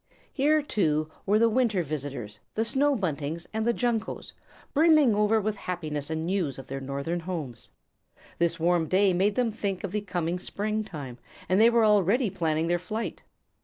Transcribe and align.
Here, 0.33 0.63
too, 0.63 1.11
were 1.27 1.37
the 1.37 1.47
winter 1.47 1.83
visitors, 1.83 2.39
the 2.55 2.65
Snow 2.65 2.95
Buntings 2.95 3.45
and 3.53 3.67
the 3.67 3.71
Juncos, 3.71 4.33
brimming 4.73 5.13
over 5.13 5.39
with 5.39 5.55
happiness 5.57 6.09
and 6.09 6.25
news 6.25 6.57
of 6.57 6.65
their 6.65 6.79
northern 6.81 7.19
homes. 7.19 7.69
This 8.39 8.59
warm 8.59 8.87
day 8.87 9.13
made 9.13 9.35
them 9.35 9.51
think 9.51 9.83
of 9.83 9.91
the 9.91 10.01
coming 10.01 10.39
springtime, 10.39 11.19
and 11.47 11.61
they 11.61 11.69
were 11.69 11.85
already 11.85 12.31
planning 12.31 12.65
their 12.65 12.79
flight. 12.79 13.21